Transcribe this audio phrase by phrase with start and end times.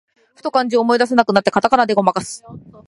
[0.33, 2.43] ふと漢字を思い出せなくなって、カタカナでごまかす